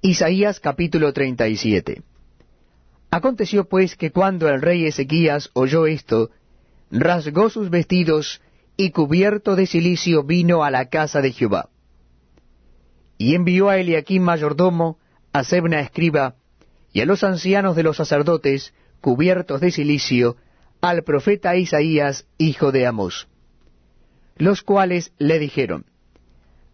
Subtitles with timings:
[0.00, 2.02] Isaías capítulo 37
[3.10, 6.30] Aconteció pues que cuando el rey Ezequías oyó esto,
[6.92, 8.40] rasgó sus vestidos
[8.76, 11.68] y cubierto de cilicio vino a la casa de Jehová.
[13.16, 15.00] Y envió a Eliaquim mayordomo,
[15.32, 16.36] a Sebna escriba,
[16.92, 20.36] y a los ancianos de los sacerdotes, cubiertos de cilicio,
[20.80, 23.26] al profeta Isaías, hijo de Amós.
[24.36, 25.86] Los cuales le dijeron,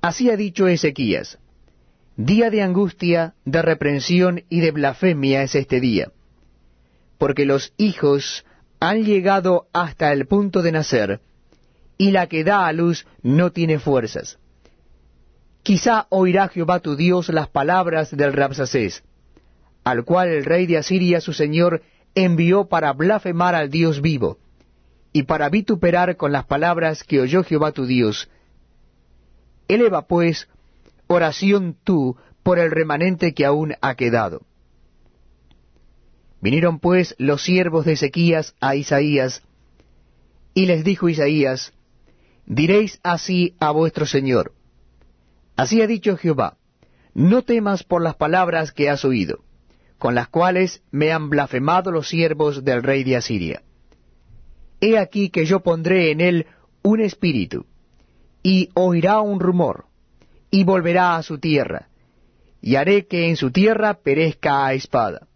[0.00, 1.38] Así ha dicho Ezequías,
[2.22, 6.12] Día de angustia, de reprensión y de blasfemia es este día,
[7.16, 8.44] porque los hijos
[8.78, 11.20] han llegado hasta el punto de nacer,
[11.96, 14.38] y la que da a luz no tiene fuerzas.
[15.62, 19.02] Quizá oirá Jehová tu Dios las palabras del Rapsacés,
[19.82, 21.80] al cual el rey de Asiria su señor
[22.14, 24.36] envió para blasfemar al Dios vivo,
[25.14, 28.28] y para vituperar con las palabras que oyó Jehová tu Dios.
[29.68, 30.50] Eleva pues
[31.12, 34.42] oración tú por el remanente que aún ha quedado.
[36.40, 39.42] Vinieron pues los siervos de Ezequías a Isaías,
[40.54, 41.72] y les dijo Isaías,
[42.46, 44.52] Diréis así a vuestro Señor,
[45.56, 46.56] Así ha dicho Jehová,
[47.12, 49.40] no temas por las palabras que has oído,
[49.98, 53.62] con las cuales me han blasfemado los siervos del rey de Asiria.
[54.80, 56.46] He aquí que yo pondré en él
[56.82, 57.66] un espíritu,
[58.44, 59.89] y oirá un rumor,
[60.50, 61.88] y volverá a su tierra,
[62.60, 65.26] y haré que en su tierra perezca a espada.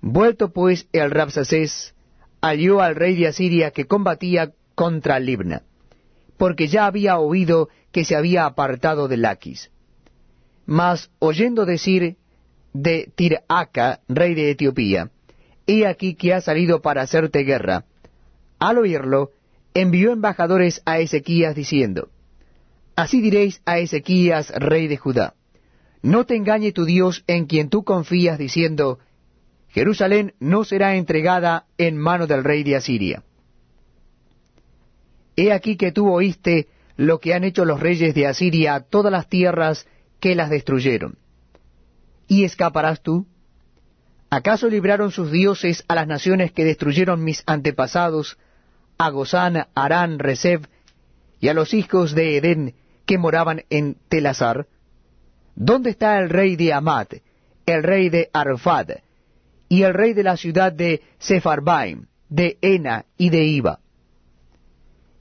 [0.00, 1.94] Vuelto pues el Rapsacés,
[2.40, 5.62] halló al rey de Asiria que combatía contra Libna,
[6.36, 9.70] porque ya había oído que se había apartado de Laquis.
[10.66, 12.16] Mas oyendo decir
[12.72, 15.10] de Tiraca, rey de Etiopía,
[15.66, 17.84] he aquí que ha salido para hacerte guerra.
[18.58, 19.32] Al oírlo,
[19.74, 22.08] envió embajadores a Ezequías diciendo,
[22.98, 25.34] Así diréis a Ezequías, rey de Judá,
[26.02, 28.98] no te engañe tu Dios en quien tú confías, diciendo,
[29.68, 33.22] Jerusalén no será entregada en mano del rey de Asiria.
[35.36, 39.12] He aquí que tú oíste lo que han hecho los reyes de Asiria a todas
[39.12, 39.86] las tierras
[40.18, 41.18] que las destruyeron.
[42.26, 43.28] ¿Y escaparás tú?
[44.28, 48.38] ¿Acaso libraron sus dioses a las naciones que destruyeron mis antepasados,
[48.98, 50.66] a Gozán, Arán, Rezeb,
[51.38, 52.74] y a los hijos de Edén
[53.08, 54.66] que moraban en Telazar?
[55.56, 57.14] ¿Dónde está el rey de Amat,
[57.64, 58.90] el rey de Arfad,
[59.66, 63.80] y el rey de la ciudad de Sepharbaim, de Ena y de Iba?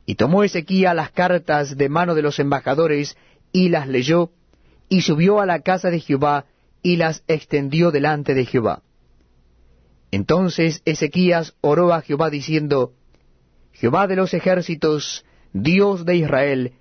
[0.05, 3.15] Y tomó Ezequiel las cartas de mano de los embajadores,
[3.53, 4.31] y las leyó,
[4.89, 6.45] y subió a la casa de Jehová,
[6.83, 8.83] y las extendió delante de Jehová.
[10.11, 12.91] Entonces Ezequías oró a Jehová diciendo,
[13.71, 16.73] Jehová de los ejércitos, Dios de Israel,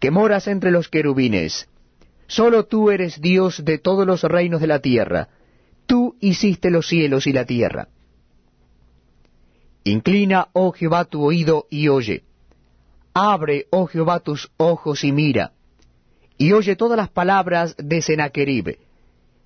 [0.00, 1.68] que moras entre los querubines,
[2.26, 5.28] solo tú eres Dios de todos los reinos de la tierra,
[5.86, 7.88] tú hiciste los cielos y la tierra.
[9.84, 12.24] Inclina, oh Jehová, tu oído y oye.
[13.12, 15.52] Abre, oh Jehová, tus ojos y mira,
[16.38, 18.78] y oye todas las palabras de Sennacherib,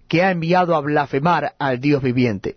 [0.07, 2.57] que ha enviado a blasfemar al Dios viviente.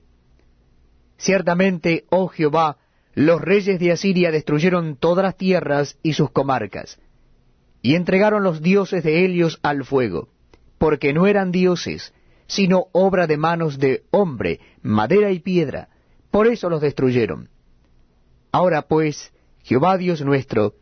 [1.17, 2.77] Ciertamente, oh Jehová,
[3.15, 6.99] los reyes de Asiria destruyeron todas las tierras y sus comarcas,
[7.81, 10.29] y entregaron los dioses de Helios al fuego,
[10.77, 12.13] porque no eran dioses,
[12.47, 15.89] sino obra de manos de hombre, madera y piedra,
[16.31, 17.49] por eso los destruyeron.
[18.51, 19.31] Ahora pues,
[19.63, 20.75] Jehová Dios nuestro,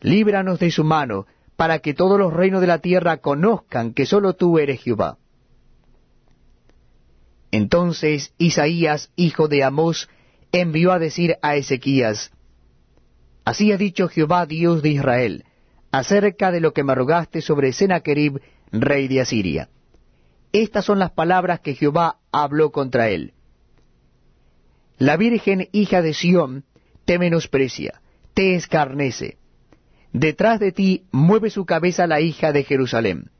[0.00, 4.34] líbranos de su mano, para que todos los reinos de la tierra conozcan que sólo
[4.34, 5.18] tú eres Jehová.
[7.50, 10.08] Entonces Isaías, hijo de Amós,
[10.52, 12.32] envió a decir a Ezequías,
[13.44, 15.44] Así ha dicho Jehová Dios de Israel,
[15.90, 18.40] acerca de lo que me rogaste sobre Sennacherib,
[18.72, 19.68] rey de Asiria.
[20.52, 23.34] Estas son las palabras que Jehová habló contra él.
[24.98, 26.64] La Virgen hija de Sión
[27.04, 28.00] te menosprecia,
[28.34, 29.38] te escarnece,
[30.12, 33.30] Detrás de ti mueve su cabeza la hija de Jerusalén.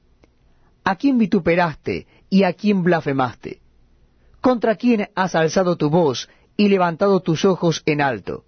[0.85, 3.61] ¿A quién vituperaste y a quién blasfemaste?
[4.41, 8.45] ¿Contra quién has alzado tu voz y levantado tus ojos en alto?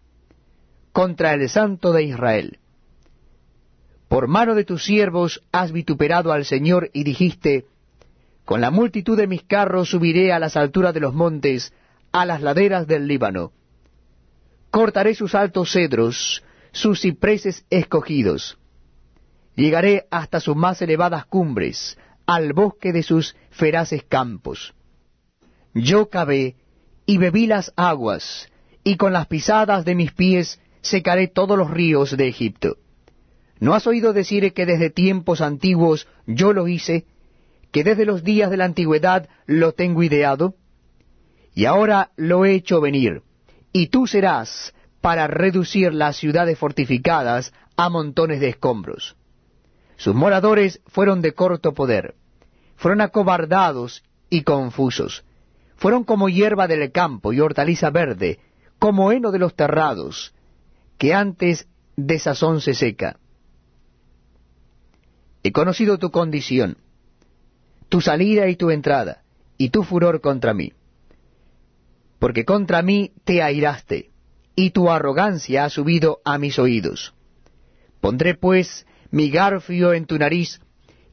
[0.93, 2.59] Contra el Santo de Israel.
[4.13, 7.65] Por mano de tus siervos has vituperado al Señor y dijiste,
[8.45, 11.73] Con la multitud de mis carros subiré a las alturas de los montes,
[12.13, 13.53] a las laderas del Líbano.
[14.71, 18.59] Cortaré sus altos cedros, sus cipreses escogidos.
[19.57, 24.75] Llegaré hasta sus más elevadas cumbres, al bosque de sus feraces campos.
[25.73, 26.57] Yo cavé
[27.07, 28.51] y bebí las aguas,
[28.85, 32.77] y con las pisadas de mis pies secaré todos los ríos de Egipto.
[33.63, 37.07] ¿No has oído decir que desde tiempos antiguos yo lo hice,
[37.71, 40.57] que desde los días de la antigüedad lo tengo ideado?
[41.55, 43.23] Y ahora lo he hecho venir,
[43.73, 49.15] y tú serás para reducir las ciudades fortificadas a montones de escombros.
[49.97, 52.17] Sus moradores fueron de corto poder,
[52.75, 55.25] fueron acobardados y confusos,
[55.77, 58.41] fueron como hierba del campo y hortaliza verde,
[58.81, 60.35] como heno de los terrados,
[60.99, 63.21] que antes de sazón se seca.
[65.43, 66.79] He conocido tu condición,
[67.89, 69.23] tu salida y tu entrada,
[69.59, 70.73] y tu furor contra mí.
[72.19, 74.11] Porque contra mí te airaste,
[74.55, 77.15] y tu arrogancia ha subido a mis oídos.
[78.01, 80.61] Pondré pues mi garfio en tu nariz,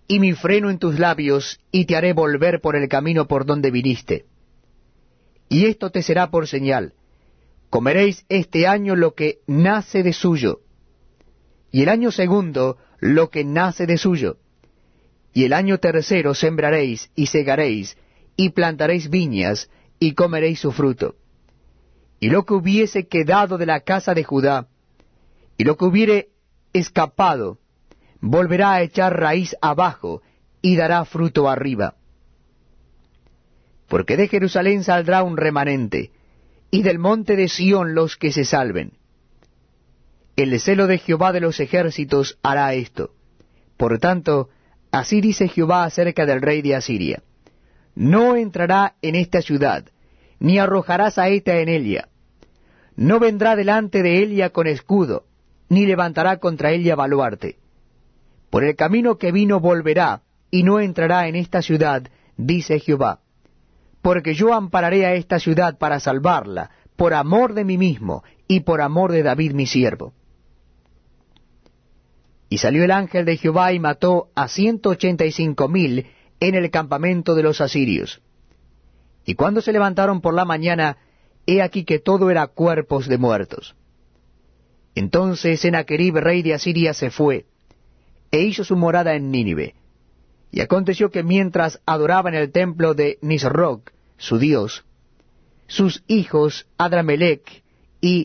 [0.07, 3.71] y mi freno en tus labios, y te haré volver por el camino por donde
[3.71, 4.25] viniste.
[5.49, 6.93] Y esto te será por señal.
[7.69, 10.61] Comeréis este año lo que nace de suyo,
[11.71, 14.37] y el año segundo lo que nace de suyo,
[15.33, 17.97] y el año tercero sembraréis y segaréis,
[18.35, 19.69] y plantaréis viñas,
[19.99, 21.15] y comeréis su fruto.
[22.19, 24.67] Y lo que hubiese quedado de la casa de Judá,
[25.57, 26.29] y lo que hubiere
[26.73, 27.59] escapado,
[28.21, 30.21] volverá a echar raíz abajo,
[30.61, 31.95] y dará fruto arriba.
[33.87, 36.11] Porque de Jerusalén saldrá un remanente,
[36.71, 38.98] y del monte de Sión los que se salven.
[40.39, 43.11] El celo de Jehová de los ejércitos hará esto.
[43.75, 44.47] Por tanto,
[44.89, 47.21] así dice Jehová acerca del rey de Asiria.
[47.93, 49.89] No entrará en esta ciudad,
[50.39, 52.07] ni arrojará saeta en ella.
[52.95, 55.25] No vendrá delante de ella con escudo,
[55.67, 57.57] ni levantará contra ella baluarte.
[58.49, 62.03] Por el camino que vino volverá, y no entrará en esta ciudad,
[62.37, 63.19] dice Jehová.
[64.01, 68.79] Porque yo ampararé a esta ciudad para salvarla, por amor de mí mismo, y por
[68.79, 70.13] amor de David mi siervo.
[72.59, 76.07] Salió el ángel de Jehová y mató a ciento ochenta y cinco mil
[76.41, 78.21] en el campamento de los asirios.
[79.25, 80.97] Y cuando se levantaron por la mañana,
[81.45, 83.77] he aquí que todo era cuerpos de muertos.
[84.93, 87.45] Entonces Sennacherib, rey de Asiria, se fue,
[88.29, 89.75] e hizo su morada en Nínive.
[90.51, 94.83] Y aconteció que mientras adoraba en el templo de Nisroch, su dios,
[95.67, 97.63] sus hijos Adramelech